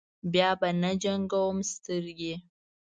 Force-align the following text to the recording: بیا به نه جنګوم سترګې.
بیا 0.33 0.49
به 0.59 0.69
نه 0.81 0.91
جنګوم 1.03 1.57
سترګې. 1.73 2.33